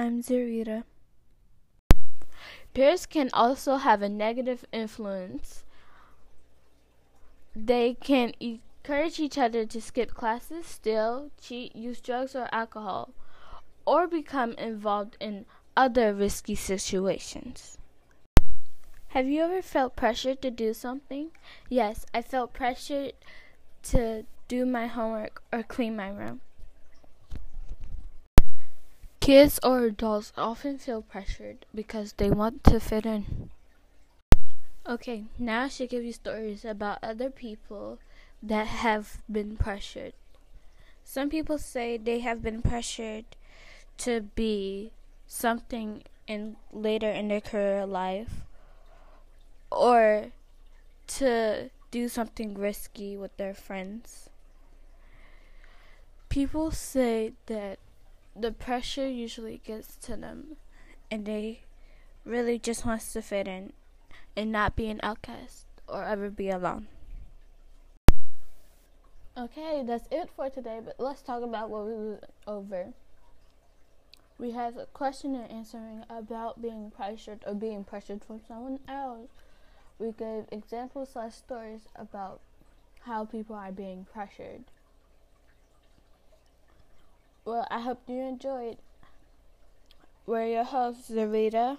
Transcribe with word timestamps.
I'm 0.00 0.22
Zarita. 0.22 0.84
Peers 2.72 3.04
can 3.04 3.28
also 3.34 3.76
have 3.76 4.00
a 4.00 4.08
negative 4.08 4.64
influence. 4.72 5.66
They 7.54 7.98
can 8.00 8.32
encourage 8.40 9.20
each 9.20 9.36
other 9.36 9.66
to 9.66 9.78
skip 9.82 10.14
classes, 10.14 10.64
steal, 10.64 11.32
cheat, 11.38 11.76
use 11.76 12.00
drugs 12.00 12.34
or 12.34 12.48
alcohol, 12.50 13.10
or 13.84 14.08
become 14.08 14.52
involved 14.52 15.18
in 15.20 15.44
other 15.76 16.14
risky 16.14 16.54
situations. 16.54 17.76
Have 19.08 19.26
you 19.26 19.42
ever 19.42 19.60
felt 19.60 19.96
pressured 19.96 20.40
to 20.40 20.50
do 20.50 20.72
something? 20.72 21.32
Yes, 21.68 22.06
I 22.14 22.22
felt 22.22 22.54
pressured 22.54 23.12
to 23.82 24.24
do 24.48 24.64
my 24.64 24.86
homework 24.86 25.42
or 25.52 25.62
clean 25.62 25.94
my 25.94 26.08
room. 26.08 26.40
Kids 29.30 29.60
or 29.62 29.84
adults 29.84 30.32
often 30.36 30.76
feel 30.76 31.02
pressured 31.02 31.64
because 31.72 32.14
they 32.14 32.28
want 32.28 32.64
to 32.64 32.80
fit 32.80 33.06
in. 33.06 33.50
Okay, 34.84 35.26
now 35.38 35.62
I 35.62 35.68
should 35.68 35.88
give 35.90 36.02
you 36.02 36.12
stories 36.12 36.64
about 36.64 36.98
other 37.00 37.30
people 37.30 38.00
that 38.42 38.66
have 38.66 39.22
been 39.30 39.56
pressured. 39.56 40.14
Some 41.04 41.30
people 41.30 41.58
say 41.58 41.96
they 41.96 42.18
have 42.18 42.42
been 42.42 42.60
pressured 42.60 43.24
to 43.98 44.22
be 44.34 44.90
something 45.28 46.02
in 46.26 46.56
later 46.72 47.08
in 47.08 47.28
their 47.28 47.40
career 47.40 47.86
life 47.86 48.42
or 49.70 50.32
to 51.06 51.70
do 51.92 52.08
something 52.08 52.58
risky 52.58 53.16
with 53.16 53.36
their 53.36 53.54
friends. 53.54 54.28
People 56.28 56.72
say 56.72 57.34
that 57.46 57.78
the 58.34 58.52
pressure 58.52 59.08
usually 59.08 59.60
gets 59.64 59.96
to 59.96 60.16
them 60.16 60.56
and 61.10 61.26
they 61.26 61.62
really 62.24 62.58
just 62.58 62.86
wants 62.86 63.12
to 63.12 63.22
fit 63.22 63.48
in 63.48 63.72
and 64.36 64.52
not 64.52 64.76
be 64.76 64.88
an 64.88 65.00
outcast 65.02 65.66
or 65.88 66.04
ever 66.04 66.30
be 66.30 66.48
alone. 66.50 66.86
Okay, 69.36 69.82
that's 69.84 70.06
it 70.10 70.28
for 70.34 70.50
today, 70.50 70.80
but 70.84 70.96
let's 70.98 71.22
talk 71.22 71.42
about 71.42 71.70
what 71.70 71.86
we 71.86 71.94
went 71.94 72.24
over. 72.46 72.92
We 74.38 74.52
have 74.52 74.76
a 74.76 74.86
question 74.86 75.34
and 75.34 75.50
answering 75.50 76.04
about 76.08 76.62
being 76.62 76.90
pressured 76.90 77.44
or 77.46 77.54
being 77.54 77.84
pressured 77.84 78.24
from 78.24 78.40
someone 78.46 78.80
else. 78.88 79.28
We 79.98 80.12
gave 80.12 80.44
examples 80.50 81.10
slash 81.12 81.34
stories 81.34 81.82
about 81.94 82.40
how 83.02 83.24
people 83.24 83.56
are 83.56 83.72
being 83.72 84.06
pressured. 84.10 84.64
Well, 87.50 87.66
I 87.68 87.80
hope 87.80 88.02
you 88.06 88.20
enjoyed. 88.22 88.76
We're 90.24 90.46
your 90.46 90.62
hosts, 90.62 91.10
Zarita. 91.10 91.78